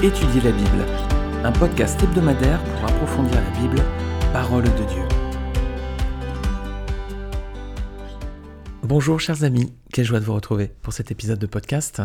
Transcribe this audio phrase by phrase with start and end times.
[0.00, 0.86] Étudier la Bible,
[1.42, 3.82] un podcast hebdomadaire pour approfondir la Bible,
[4.32, 5.02] parole de Dieu.
[8.84, 12.00] Bonjour chers amis, quelle joie de vous retrouver pour cet épisode de podcast.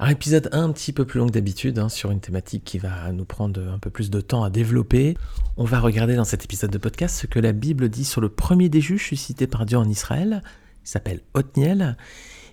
[0.00, 3.12] Un épisode un petit peu plus long que d'habitude hein, sur une thématique qui va
[3.12, 5.16] nous prendre un peu plus de temps à développer.
[5.56, 8.28] On va regarder dans cet épisode de podcast ce que la Bible dit sur le
[8.28, 10.42] premier des juges suscité par Dieu en Israël,
[10.82, 11.96] qui s'appelle Othniel,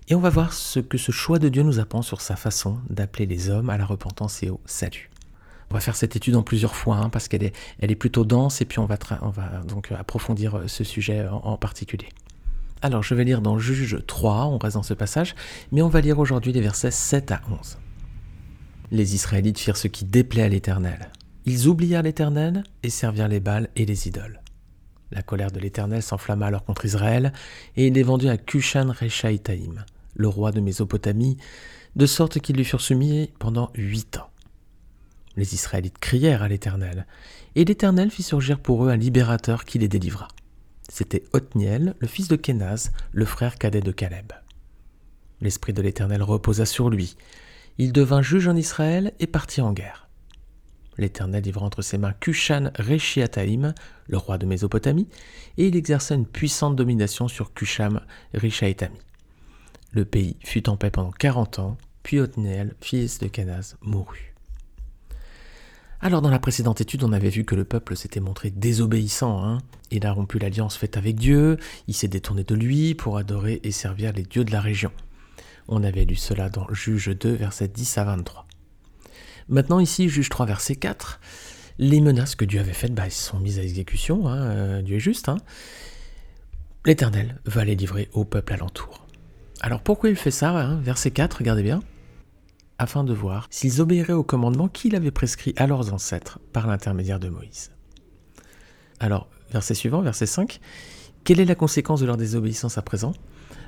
[0.09, 2.79] et on va voir ce que ce choix de Dieu nous apprend sur sa façon
[2.89, 5.09] d'appeler les hommes à la repentance et au salut.
[5.69, 8.61] On va faire cette étude en plusieurs fois hein, parce qu'elle est, est plutôt dense
[8.61, 12.09] et puis on va, on va donc approfondir euh, ce sujet en, particulier.
[12.81, 15.35] Alors je vais lire dans Juge 3, on reste dans ce passage,
[15.71, 17.77] mais on va lire aujourd'hui les versets 7 à 11.
[18.91, 21.09] Les Israélites firent ce qui déplaît à l'Éternel.
[21.45, 24.41] Ils oublièrent l'Éternel et servirent les Baals et les idoles.
[25.11, 27.33] La colère de l'Éternel s'enflamma alors contre Israël,
[27.75, 31.37] et il les vendit à Kushan Rechaïtaïm, le roi de Mésopotamie,
[31.95, 34.29] de sorte qu'ils lui furent soumis pendant huit ans.
[35.35, 37.07] Les Israélites crièrent à l'Éternel,
[37.55, 40.27] et l'Éternel fit surgir pour eux un libérateur qui les délivra.
[40.89, 44.31] C'était Othniel, le fils de Kenaz, le frère cadet de Caleb.
[45.41, 47.15] L'Esprit de l'Éternel reposa sur lui.
[47.77, 50.07] Il devint juge en Israël et partit en guerre.
[50.97, 53.73] L'Éternel livra entre ses mains Kushan Rechiataim,
[54.07, 55.07] le roi de Mésopotamie,
[55.57, 58.01] et il exerça une puissante domination sur Kusham
[58.33, 58.99] Rishaetami.
[59.93, 64.33] Le pays fut en paix pendant quarante ans, puis Othniel, fils de Kenaz, mourut.
[66.01, 69.41] Alors dans la précédente étude, on avait vu que le peuple s'était montré désobéissant.
[69.43, 69.59] Hein.
[69.91, 71.57] il a rompu l'alliance faite avec Dieu,
[71.87, 74.91] il s'est détourné de lui pour adorer et servir les dieux de la région.
[75.67, 78.45] On avait lu cela dans Juge 2, versets 10 à 23.
[79.47, 81.21] Maintenant ici, Juge 3, verset 4,
[81.77, 84.41] les menaces que Dieu avait faites bah, sont mises à exécution, hein.
[84.41, 85.29] euh, Dieu est juste.
[85.29, 85.37] Hein.
[86.85, 89.02] L'Éternel va les livrer au peuple alentour.
[89.65, 91.79] Alors pourquoi il fait ça hein Verset 4, regardez bien.
[92.79, 97.17] Afin de voir s'ils obéiraient au commandement qu'il avait prescrit à leurs ancêtres par l'intermédiaire
[97.17, 97.71] de Moïse.
[98.99, 100.59] Alors, verset suivant, verset 5.
[101.23, 103.13] Quelle est la conséquence de leur désobéissance à présent?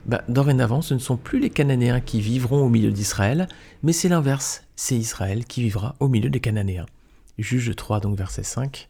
[0.06, 3.48] Bah, Dorénavant, ce ne sont plus les Cananéens qui vivront au milieu d'Israël,
[3.82, 6.88] mais c'est l'inverse, c'est Israël qui vivra au milieu des Cananéens.
[7.38, 8.90] Juge 3, donc verset 5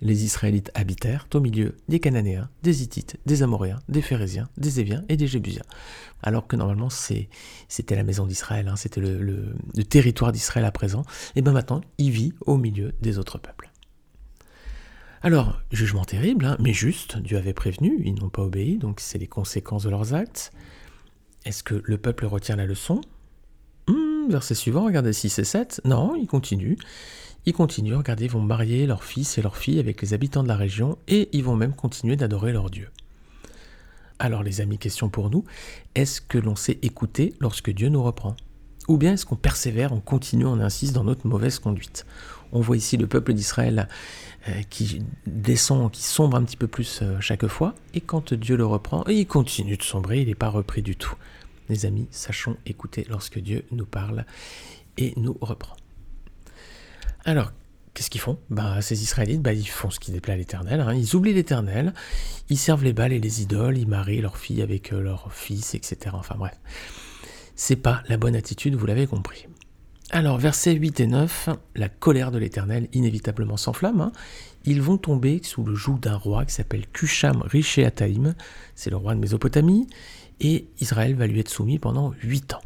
[0.00, 5.04] les Israélites habitèrent au milieu des Cananéens, des Hittites, des Amoréens, des Phérésiens, des Éviens
[5.08, 5.64] et des Jébusiens.
[6.22, 9.54] Alors que normalement c'était la maison d'Israël, hein, c'était le,
[9.88, 11.02] territoire d'Israël à présent,
[11.36, 13.70] et bien maintenant il vit au milieu des autres peuples.
[15.20, 19.18] Alors, jugement terrible, hein, mais juste, Dieu avait prévenu, ils n'ont pas obéi, donc c'est
[19.18, 20.52] les conséquences de leurs actes.
[21.44, 23.00] Est-ce que le peuple retient la leçon?
[23.88, 25.80] Hmm, Verset suivant, regardez 6 et 7.
[25.84, 26.76] Non, il continue.
[27.48, 30.48] Ils continuent, regardez, ils vont marier leurs fils et leurs filles avec les habitants de
[30.48, 32.90] la région et ils vont même continuer d'adorer leur Dieu.
[34.18, 35.46] Alors les amis, question pour nous,
[35.94, 38.36] est-ce que l'on sait écouter lorsque Dieu nous reprend?
[38.86, 42.04] Ou bien est-ce qu'on persévère, on continue, on insiste dans notre mauvaise conduite?
[42.52, 43.88] On voit ici le peuple d'Israël
[44.48, 48.58] euh, qui descend, qui sombre un petit peu plus euh, chaque fois, et quand Dieu
[48.58, 51.14] le reprend, il continue de sombrer, il n'est pas repris du tout.
[51.70, 54.26] Les amis, sachons écouter lorsque Dieu nous parle
[54.98, 55.76] et nous reprend.
[57.28, 57.52] Alors,
[57.92, 58.38] qu'est-ce qu'ils font?
[58.48, 60.80] Bah, Ces Israélites, bah, ils font ce qui déplaît à l'Éternel.
[60.80, 60.94] Hein.
[60.94, 61.92] Ils oublient l'Éternel,
[62.48, 65.74] ils servent les balles et les idoles, ils marient leurs filles avec euh, leurs fils,
[65.74, 66.16] etc.
[66.18, 66.58] Enfin bref,
[67.54, 69.46] c'est pas la bonne attitude, vous l'avez compris.
[70.08, 74.00] Alors, versets 8 et 9, la colère de l'Éternel inévitablement s'enflamme.
[74.00, 74.12] Hein.
[74.64, 78.36] Ils vont tomber sous le joug d'un roi qui s'appelle Kusham Rishéataïm,
[78.74, 79.86] c'est le roi de Mésopotamie,
[80.40, 82.62] et Israël va lui être soumis pendant 8 ans.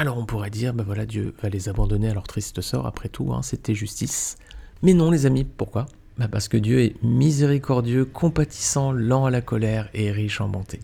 [0.00, 3.10] Alors on pourrait dire, ben voilà, Dieu va les abandonner à leur triste sort, après
[3.10, 4.38] tout, hein, c'était justice.
[4.80, 5.88] Mais non les amis, pourquoi?
[6.16, 10.80] Ben Parce que Dieu est miséricordieux, compatissant, lent à la colère et riche en bonté.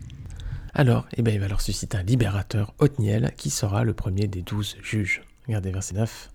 [0.75, 4.43] Alors, eh ben, il va leur susciter un libérateur, Othniel, qui sera le premier des
[4.43, 5.23] douze juges.
[5.47, 6.29] Regardez verset 9.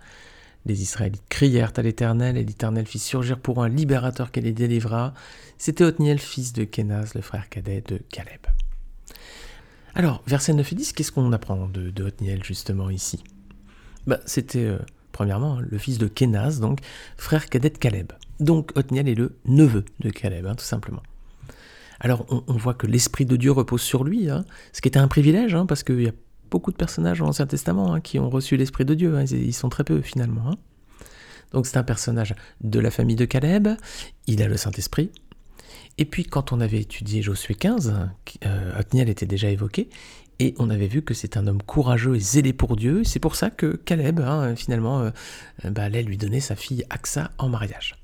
[0.66, 5.14] Les Israélites crièrent à l'Éternel, et l'Éternel fit surgir pour un libérateur qui les délivra.
[5.56, 8.40] C'était Othniel, fils de Kenaz, le frère cadet de Caleb.
[9.94, 12.12] Alors, verset 9 et 10, qu'est-ce qu'on apprend de, de,
[12.42, 13.22] justement ici?
[14.06, 14.78] Bah, C'était, euh,
[15.12, 16.80] premièrement, hein, le fils de Kenaz, donc
[17.16, 18.12] frère cadet de Caleb.
[18.40, 21.02] Donc Othniel est le neveu de Caleb, hein, tout simplement.
[22.00, 25.06] Alors, on, voit que l'Esprit de Dieu repose sur lui, hein, ce qui était un
[25.06, 26.12] privilège, parce qu'il y a
[26.50, 29.84] beaucoup de personnages dans l'Ancien Testament qui ont reçu l'Esprit de Dieu, ils sont très
[29.84, 30.56] peu finalement.
[31.52, 33.68] Donc c'est un personnage de la famille de Caleb,
[34.26, 35.12] il a le Saint-Esprit,
[35.98, 37.94] et puis quand on avait étudié Josué 15,
[38.46, 39.88] euh, était déjà évoqué,
[40.38, 43.04] et on avait vu que c'est un homme courageux et zélé pour Dieu.
[43.04, 45.10] C'est pour ça que Caleb, hein, finalement, euh,
[45.70, 47.94] bah, allait lui donner sa fille Axa en mariage.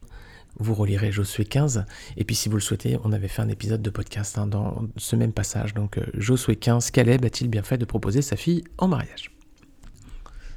[0.61, 1.85] Vous relirez Josué 15,
[2.17, 4.89] et puis si vous le souhaitez, on avait fait un épisode de podcast hein, dans
[4.97, 5.75] ce même passage.
[5.75, 9.31] Donc euh, Josué 15, Caleb a-t-il bien fait de proposer sa fille en mariage?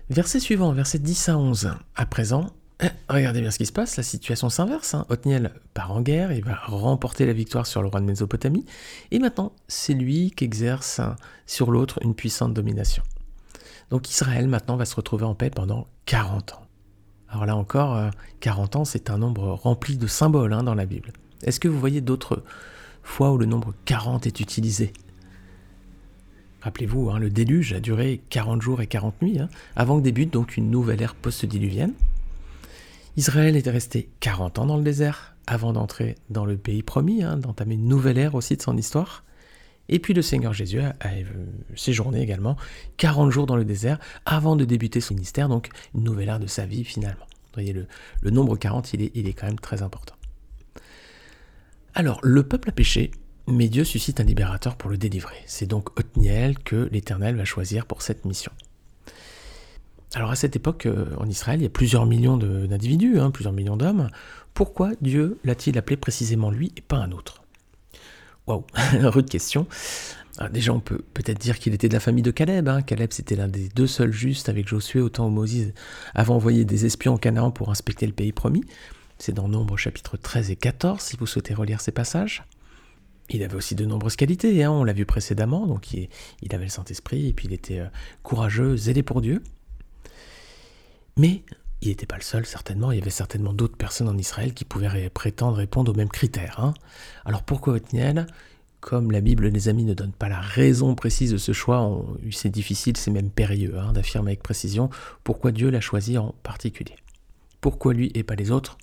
[0.10, 1.74] Verset suivant, verset 10 à 11.
[1.96, 2.48] À présent,
[3.10, 4.94] regardez bien ce qui se passe, la situation s'inverse.
[4.94, 5.06] Hein.
[5.10, 8.66] Othniel part en guerre, il va remporter la victoire sur le roi de Mésopotamie,
[9.12, 11.02] et maintenant c'est lui qui exerce
[11.46, 13.04] sur l'autre une puissante domination.
[13.90, 16.66] Donc Israël maintenant va se retrouver en paix pendant 40 ans.
[17.30, 20.86] Alors là encore, 40 euh, ans c'est un nombre rempli de symboles hein, dans la
[20.86, 21.14] Bible.
[21.44, 22.44] Est-ce que vous voyez d'autres
[23.04, 24.94] fois où le nombre 40 est utilisé?
[26.62, 29.40] Rappelez-vous, hein, le déluge a duré 40 jours et 40 nuits,
[29.76, 31.94] avant que débute donc une nouvelle ère post-diluvienne.
[33.18, 37.38] Israël était resté 40 ans dans le désert avant d'entrer dans le pays promis, hein,
[37.38, 39.24] d'entamer une nouvelle ère aussi de son histoire.
[39.90, 40.94] Et puis le Seigneur Jésus a,
[41.76, 42.56] séjourné également
[42.98, 46.48] 40 jours dans le désert avant de débuter son ministère, donc une nouvelle ère de
[46.48, 47.26] sa vie finalement.
[47.26, 50.16] Vous voyez, le, nombre 40, il est, il est quand même très important.
[51.94, 53.12] Alors, le peuple a péché,
[53.48, 55.44] mais Dieu suscite un libérateur pour le délivrer.
[55.46, 58.54] C'est donc Othniel que l'Éternel va choisir pour cette mission.
[60.14, 63.54] Alors à cette époque, euh, en Israël, il y a plusieurs millions d'individus, hein, plusieurs
[63.54, 64.10] millions d'hommes.
[64.54, 67.44] Pourquoi Dieu l'a-t-il appelé précisément lui et pas un autre?
[68.48, 68.66] Waouh,
[69.04, 69.68] rude question.
[70.52, 72.68] déjà, on peut peut-être dire qu'il était de la famille de Caleb.
[72.68, 72.82] Hein.
[72.82, 75.74] Caleb, c'était l'un des deux seuls justes avec Josué au temps où Moïse
[76.14, 78.64] avait envoyé des espions en Canaan pour inspecter le pays promis.
[79.18, 82.44] C'est dans Nombre chapitres 13 et 14, si vous souhaitez relire ces passages.
[83.30, 86.10] Il avait aussi de nombreuses qualités, hein, on l'a vu précédemment, donc il,
[86.52, 87.88] avait le Saint-Esprit, et puis il était euh,
[88.24, 89.42] courageux, zélé pour Dieu.
[91.18, 91.44] Mais
[91.82, 92.92] il n'était pas le seul, certainement.
[92.92, 96.60] Il y avait certainement d'autres personnes en Israël qui pouvaient prétendre répondre aux mêmes critères.
[96.60, 96.74] Hein.
[97.26, 98.28] Alors pourquoi Othniel?
[98.82, 102.50] Comme la Bible, les amis, ne donne pas la raison précise de ce choix, c'est
[102.50, 104.90] difficile, c'est même périlleux hein, d'affirmer avec précision
[105.24, 106.96] pourquoi Dieu l'a choisi en particulier.
[107.62, 108.80] Pourquoi lui et pas les autres?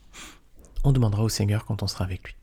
[0.85, 2.37] On demandera au Seigneur quand on sera avec lui.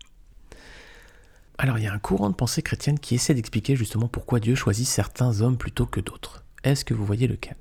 [1.58, 4.56] Alors il y a un courant de pensée chrétienne qui essaie d'expliquer justement pourquoi Dieu
[4.56, 6.44] choisit certains hommes plutôt que d'autres.
[6.66, 7.56] Est-ce que vous voyez lequel?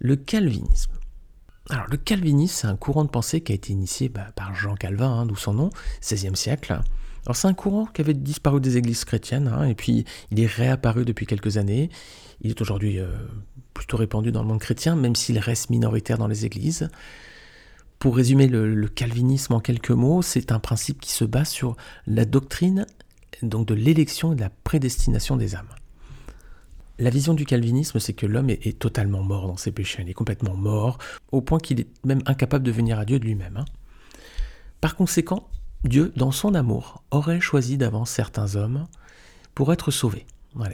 [0.00, 0.92] Le calvinisme.
[1.68, 4.74] Alors le calvinisme, c'est un courant de pensée qui a été initié bah, par Jean
[4.74, 5.70] Calvin, hein, d'où son nom,
[6.02, 6.80] 16e siècle.
[7.26, 10.46] Alors c'est un courant qui avait disparu des églises chrétiennes, hein, et puis il est
[10.46, 11.90] réapparu depuis quelques années.
[12.40, 13.12] Il est aujourd'hui euh,
[13.74, 16.88] plutôt répandu dans le monde chrétien, même s'il reste minoritaire dans les églises.
[18.00, 21.76] Pour résumer le calvinisme en quelques mots, c'est un principe qui se base sur
[22.06, 22.86] la doctrine
[23.42, 25.68] donc de l'élection et de la prédestination des âmes.
[27.00, 30.02] La vision du calvinisme, c'est que l'homme est, totalement mort dans ses péchés.
[30.02, 30.98] Il est complètement mort,
[31.32, 33.56] au point qu'il est même incapable de venir à Dieu de lui-même.
[33.56, 33.64] Hein.
[34.82, 35.48] Par conséquent,
[35.82, 38.86] Dieu, dans son amour, aurait choisi d'avance certains hommes
[39.54, 40.26] pour être sauvés.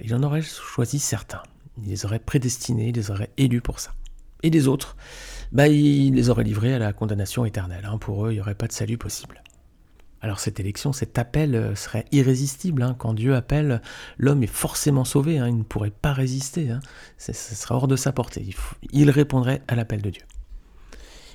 [0.02, 1.44] Il en aurait choisi certains.
[1.80, 3.92] Il les aurait prédestinés, il les aurait élus pour ça.
[4.42, 4.96] Et les autres,
[5.52, 7.84] bah, il les aurait livrés à la condamnation éternelle.
[7.84, 7.98] Hein.
[7.98, 9.44] Pour eux, il n'y aurait pas de salut possible.
[10.22, 12.82] Alors cette élection, cet appel euh, serait irrésistible.
[12.82, 12.96] Hein.
[12.98, 13.82] Quand Dieu appelle,
[14.18, 15.38] l'homme est forcément sauvé.
[15.38, 15.48] Hein.
[15.48, 16.70] Il ne pourrait pas résister.
[16.70, 16.80] Hein.
[17.18, 18.46] Ce serait hors de sa portée.
[18.92, 20.22] Il, répondrait à l'appel de Dieu.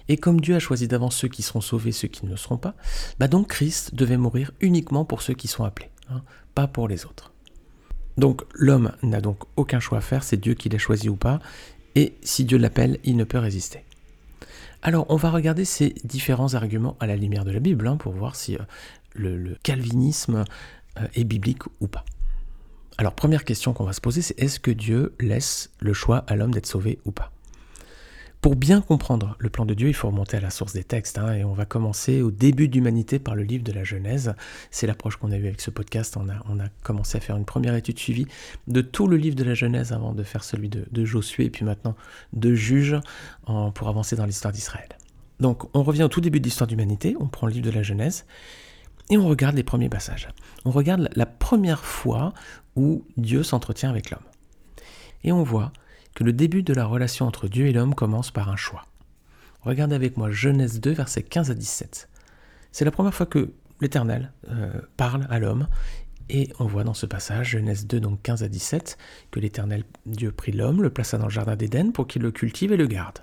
[0.10, 2.58] Et comme Dieu a choisi d'avance ceux qui seront sauvés, ceux qui ne le seront
[2.58, 2.76] pas,
[3.20, 5.90] bah donc Christ devait mourir uniquement pour ceux qui sont appelés,
[6.56, 7.32] pas pour les autres.
[8.18, 11.40] Donc l'homme n'a donc aucun choix à faire, c'est Dieu qui l'a choisi ou pas,
[11.96, 13.86] et si Dieu l'appelle, il ne peut résister.
[14.84, 18.14] Alors, on va regarder ces différents arguments à la lumière de la Bible hein, pour
[18.14, 18.60] voir si euh,
[19.14, 20.44] le, calvinisme
[21.00, 22.04] euh, est biblique ou pas.
[22.98, 26.36] Alors, première question qu'on va se poser, c'est est-ce que Dieu laisse le choix à
[26.36, 27.32] l'homme d'être sauvé ou pas?
[28.42, 31.20] Pour bien comprendre le plan de Dieu, il faut remonter à la source des textes,
[31.20, 34.34] hein, et on va commencer au début de l'humanité par le livre de la Genèse.
[34.72, 36.18] C'est l'approche qu'on a eue avec ce podcast.
[36.18, 38.26] On a, commencé à faire une première étude suivie
[38.68, 41.66] de tout le livre de la Genèse avant de faire celui de, Josué, et puis
[41.66, 41.96] maintenant
[42.34, 43.00] de Juge,
[43.76, 44.90] pour avancer dans l'histoire d'Israël.
[45.40, 47.72] Donc on revient au tout début de l'histoire de l'humanité, on prend le livre de
[47.72, 48.26] la Genèse,
[49.12, 50.30] et on regarde les premiers passages.
[50.66, 52.34] On regarde la première fois
[52.76, 54.24] où Dieu s'entretient avec l'homme.
[55.24, 55.72] Et on voit
[56.16, 58.86] que le début de la relation entre Dieu et l'homme commence par un choix.
[59.62, 62.10] Regardez avec moi Genèse 2, versets 15 à 17.
[62.72, 65.68] C'est la première fois que l'Éternel euh, parle à l'homme,
[66.30, 68.98] et on voit dans ce passage, Genèse 2, donc 15 à 17,
[69.32, 72.72] que l'Éternel Dieu prit l'homme, le plaça dans le jardin d'Éden pour qu'il le cultive
[72.72, 73.20] et le garde.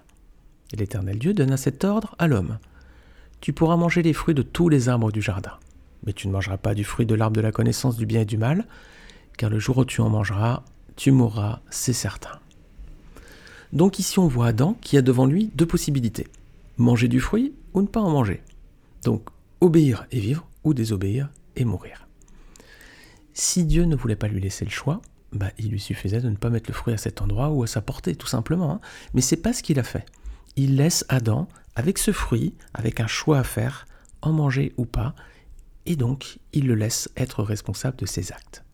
[0.73, 2.59] Et l'Éternel Dieu donna cet ordre à l'homme.
[3.41, 5.55] Tu pourras manger les fruits de tous les arbres du jardin,
[6.05, 8.27] mais tu ne mangeras pas du fruit de l'arbre de la connaissance du bien et
[8.27, 8.67] du mal,
[9.39, 10.65] car le jour où tu en mangeras,
[10.97, 12.41] tu mourras, c'est certain.
[13.73, 16.27] Donc ici on voit Adam qui a devant lui deux possibilités.
[16.77, 18.43] Manger du fruit ou ne pas en manger.
[19.05, 19.29] Donc
[19.61, 22.07] obéir et vivre ou désobéir et mourir.
[23.35, 25.01] Si Dieu ne voulait pas lui laisser le choix,
[25.33, 27.67] bah, il lui suffisait de ne pas mettre le fruit à cet endroit ou à
[27.67, 28.73] sa portée, tout simplement.
[28.73, 28.81] Hein.
[29.15, 30.07] Mais c'est pas ce qu'il a fait.
[30.57, 33.87] Il laisse Adam avec ce fruit, avec un choix à faire,
[34.23, 35.15] en manger ou pas,
[35.87, 38.65] et donc il le laisse être responsable de ses actes.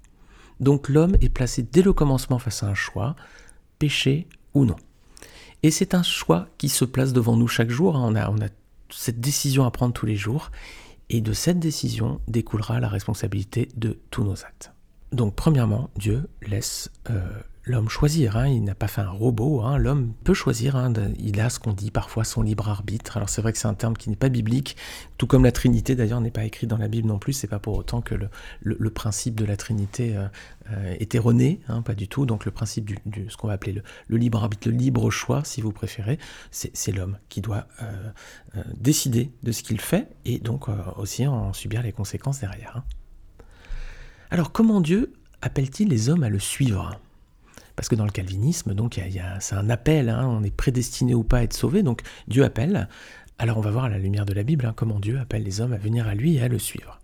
[0.61, 3.17] Donc l'homme est placé dès le commencement face à un choix,
[3.79, 4.76] péché ou non.
[5.62, 7.96] Et c'est un choix qui se place devant nous chaque jour.
[7.96, 8.12] Hein.
[8.30, 8.49] On a,
[8.90, 10.50] cette décision à prendre tous les jours.
[11.11, 14.73] Et de cette décision découlera la responsabilité de tous nos actes.
[15.12, 17.20] Donc premièrement, Dieu laisse euh,
[17.66, 18.37] l'homme choisir.
[18.37, 18.49] Hein.
[18.49, 19.62] Il n'a pas fait un robot.
[19.62, 19.78] Hein.
[19.78, 20.76] L'homme peut choisir.
[20.76, 20.92] Hein.
[21.18, 23.16] Il a ce qu'on dit parfois son libre arbitre.
[23.16, 24.76] Alors c'est vrai que c'est un terme qui n'est pas biblique,
[25.18, 27.33] tout comme la Trinité d'ailleurs n'est pas écrit dans la Bible non plus.
[27.33, 30.26] C'est pas pour autant que le, principe de la Trinité euh,
[30.71, 32.26] euh, est erroné, pas du tout.
[32.26, 35.61] Donc le principe du, ce qu'on va appeler le, libre arbitre, le libre choix, si
[35.61, 36.18] vous préférez,
[36.50, 37.66] c'est l'homme qui doit
[38.76, 42.83] décider de ce qu'il fait et donc aussi en subir les conséquences derrière.
[44.30, 46.99] Alors comment Dieu appelle-t-il les hommes à le suivre?
[47.76, 49.00] Parce que dans le calvinisme, donc,
[49.40, 52.88] c'est un appel, hein, on est prédestiné ou pas à être sauvé, donc Dieu appelle.
[53.38, 55.61] Alors on va voir à la lumière de la Bible hein, comment Dieu appelle les
[55.61, 57.00] hommes à venir à lui et à le suivre.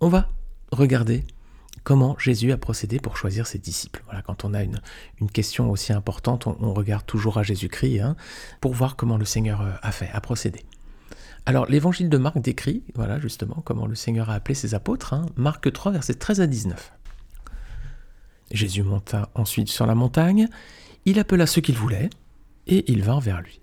[0.00, 0.28] On va
[0.70, 1.24] regarder
[1.82, 4.02] comment Jésus a procédé pour choisir ses disciples.
[4.04, 4.80] Voilà, quand on a une,
[5.32, 8.16] question aussi importante, on, regarde toujours à Jésus-Christ hein,
[8.60, 10.60] pour voir comment le Seigneur euh, a fait, a procédé.
[11.46, 15.14] Alors l'évangile de Marc décrit, voilà justement, comment le Seigneur a appelé ses apôtres.
[15.36, 16.92] Marc 3, versets 13 à 19.
[18.54, 20.48] Jésus monta ensuite sur la montagne,
[21.04, 22.08] il appela ceux qu'il voulait,
[22.66, 23.60] et ils vinrent vers lui.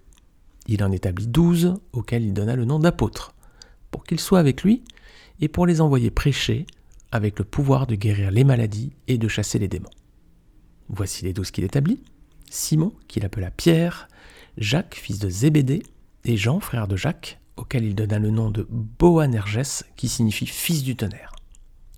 [0.68, 3.34] Il en établit douze, auxquels il donna le nom d'apôtres,
[3.90, 4.84] pour qu'ils soient avec lui,
[5.40, 6.66] et pour les envoyer prêcher,
[7.12, 9.90] avec le pouvoir de guérir les maladies et de chasser les démons.
[10.90, 12.04] Voici les douze qu'il établit.
[12.50, 14.10] Simon, qu'il appela Pierre,
[14.58, 15.84] Jacques, fils de Zébédée,
[16.26, 20.84] et Jean, frère de Jacques, auquel il donna le nom de Boanerges, qui signifie fils
[20.84, 21.32] du tonnerre.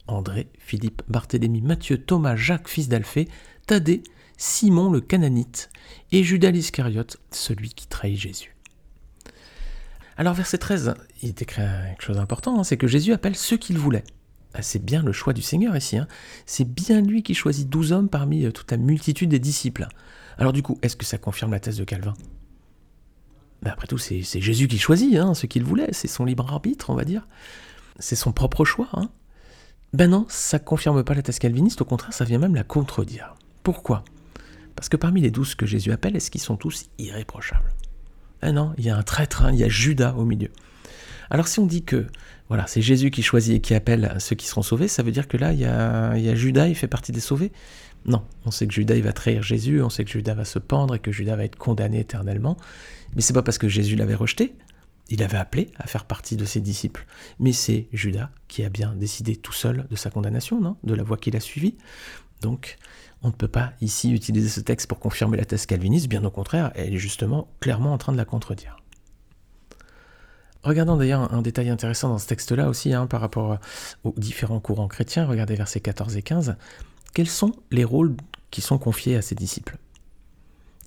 [0.08, 3.28] André, Philippe, Barthélemy, Matthieu, Thomas, Jacques, fils d'Alphée,
[3.68, 4.04] Thaddée,
[4.38, 5.70] Simon le Cananite,
[6.12, 8.56] et Judas l'Iscariote, celui qui trahit Jésus.
[10.18, 13.58] Alors verset 13, il est écrit quelque chose d'important, hein, c'est que Jésus appelle ceux
[13.58, 14.04] qu'il voulait.
[14.54, 16.08] Ah, c'est bien le choix du Seigneur ici, hein.
[16.46, 19.88] c'est bien lui qui choisit douze hommes parmi euh, toute la multitude des disciples.
[20.38, 22.14] Alors du coup, est-ce que ça confirme la thèse de Calvin?
[23.64, 26.90] Mais après tout, c'est Jésus qui choisit hein, ce qu'il voulait, c'est son libre arbitre,
[26.90, 27.28] on va dire.
[27.98, 28.90] C'est son propre choix.
[29.94, 33.36] Ben non, ça confirme pas la thèse calviniste, au contraire, ça vient même la contredire.
[33.62, 34.04] Pourquoi?
[34.76, 37.70] Parce que parmi les douze que Jésus appelle, est-ce qu'ils sont tous irréprochables?
[38.42, 40.50] Ben non, il y a un traître, hein, il y a Judas au milieu.
[41.30, 42.08] Alors si on dit que
[42.50, 45.28] voilà, c'est Jésus qui choisit et qui appelle ceux qui seront sauvés, ça veut dire
[45.28, 47.52] que là, il y a, il y Judas, il fait partie des sauvés?
[48.06, 50.96] Non, on sait que Judas va trahir Jésus, on sait que Judas va se pendre
[50.96, 52.58] et que Judas va être condamné éternellement.
[53.16, 54.56] Mais c'est pas parce que Jésus l'avait rejeté,
[55.14, 57.06] il avait appelé à faire partie de ses disciples.
[57.40, 61.18] Mais c'est Judas qui a bien décidé tout seul de sa condamnation, De la voie
[61.18, 61.78] qu'il a suivie.
[62.42, 62.78] Donc,
[63.22, 66.32] on ne peut pas ici utiliser ce texte pour confirmer la thèse calviniste, bien au
[66.32, 68.78] contraire, elle est justement clairement en train de la contredire.
[70.64, 73.60] Regardons d'ailleurs un détail intéressant dans ce texte-là aussi, hein, par rapport
[74.04, 75.28] aux différents courants chrétiens.
[75.28, 76.56] Regardez versets 14 et 15.
[77.14, 78.16] Quels sont les rôles
[78.50, 79.78] qui sont confiés à ses disciples?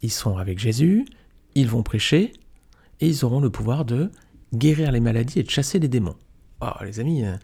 [0.03, 1.07] Ils sont avec Jésus,
[1.55, 2.33] ils vont prêcher
[3.01, 4.11] et ils auront le pouvoir de
[4.55, 6.17] guérir les maladies et de chasser les démons.
[6.61, 7.37] Oh, les amis, euh,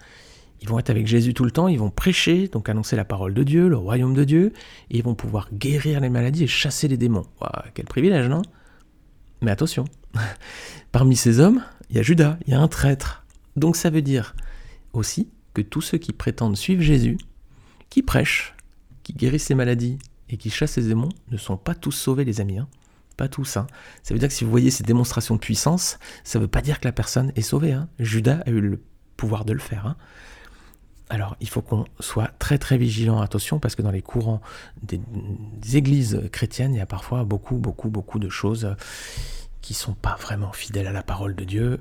[0.61, 3.35] ils vont être avec Jésus tout le temps, ils vont prêcher, donc annoncer la parole
[3.35, 4.53] de Dieu, le royaume de Dieu,
[4.91, 7.27] et ils vont pouvoir guérir les maladies et chasser les démons.
[7.41, 8.43] Oh, quel privilège, non?
[9.41, 9.85] Mais attention,
[10.93, 13.25] parmi ces hommes, il y a Judas, il y a un traître.
[13.57, 14.35] Donc ça veut dire
[14.93, 17.19] aussi que tous ceux qui prétendent suivre Jésus,
[17.91, 18.55] qui prêchent,
[19.03, 19.99] qui guérissent les maladies
[20.31, 22.59] et qui chassent les démons, ne sont pas tous sauvés, les amis.
[22.59, 22.69] Hein.
[23.17, 23.57] Pas tous.
[23.57, 23.67] Hein.
[24.03, 26.63] Ça veut dire que si vous voyez ces démonstrations de puissance, ça ne veut pas
[26.63, 27.73] dire que la personne est sauvée.
[27.73, 27.89] Hein.
[27.99, 28.83] Judas a eu le
[29.17, 29.87] pouvoir de le faire.
[29.87, 29.97] Hein.
[31.11, 34.41] Alors, il faut qu'on soit très très vigilant, attention, parce que dans les courants
[34.83, 35.01] des,
[35.75, 38.75] églises chrétiennes, il y a parfois beaucoup, beaucoup, beaucoup de choses
[39.61, 41.81] qui sont pas vraiment fidèles à la parole de Dieu.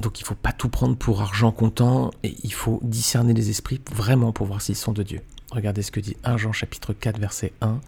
[0.00, 3.50] Donc, il ne faut pas tout prendre pour argent comptant et il faut discerner les
[3.50, 5.20] esprits vraiment pour voir s'ils sont de Dieu.
[5.50, 7.80] Regardez ce que dit 1 Jean chapitre 4 verset 1.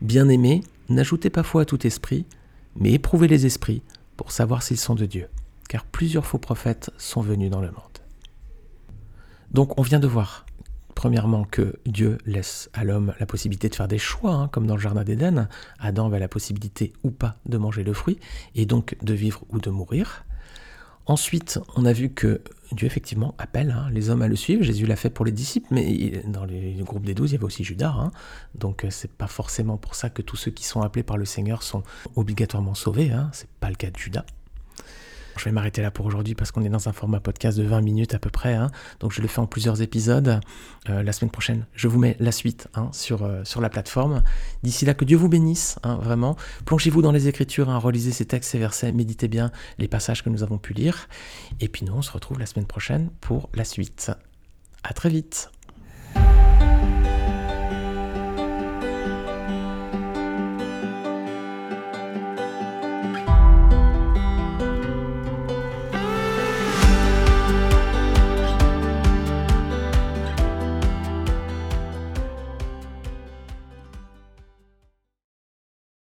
[0.00, 2.26] Bien-aimés, n'ajoutez pas foi à tout esprit,
[2.76, 3.82] mais éprouvez les esprits
[4.16, 5.28] pour savoir s'ils sont de Dieu,
[5.68, 7.82] car plusieurs faux prophètes sont venus dans le monde.
[9.50, 10.46] Donc on vient de voir,
[10.94, 14.76] premièrement, que Dieu laisse à l'homme la possibilité de faire des choix, hein, comme dans
[14.76, 15.48] le Jardin d'Éden.
[15.78, 18.18] Adam avait la possibilité ou pas de manger le fruit,
[18.54, 20.24] et donc de vivre ou de mourir.
[21.06, 22.40] Ensuite, on a vu que
[22.72, 24.62] Dieu effectivement appelle hein, les hommes à le suivre.
[24.62, 27.44] Jésus l'a fait pour les disciples, mais dans les groupes des douze, il y avait
[27.44, 27.94] aussi Judas.
[27.96, 28.10] Hein.
[28.54, 31.24] Donc euh, c'est pas forcément pour ça que tous ceux qui sont appelés par le
[31.24, 31.82] Seigneur sont
[32.16, 33.10] obligatoirement sauvés.
[33.10, 33.30] Hein.
[33.32, 34.24] C'est pas le cas de Judas.
[35.38, 37.80] Je vais m'arrêter là pour aujourd'hui parce qu'on est dans un format podcast de 20
[37.80, 38.54] minutes à peu près.
[38.54, 38.70] Hein.
[39.00, 40.40] Donc je le fais en plusieurs épisodes.
[40.88, 44.22] Euh, la semaine prochaine, je vous mets la suite hein, sur, euh, sur la plateforme.
[44.62, 46.36] D'ici là, que Dieu vous bénisse, hein, vraiment.
[46.64, 50.42] Plongez-vous dans les Écritures, relisez ces textes, ces versets, méditez bien les passages que nous
[50.42, 51.08] avons pu lire.
[51.60, 54.10] Et puis nous, on se retrouve la semaine prochaine pour la suite.
[54.82, 55.50] À très vite.